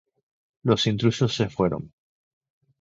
Los 0.63 0.87
intrusos 0.87 1.35
se 1.35 1.47
fueron. 1.47 1.93